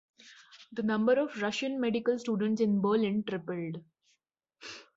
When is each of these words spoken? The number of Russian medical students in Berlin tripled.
The 0.71 0.81
number 0.81 1.13
of 1.13 1.39
Russian 1.43 1.79
medical 1.79 2.17
students 2.17 2.59
in 2.59 2.81
Berlin 2.81 3.23
tripled. 3.23 3.83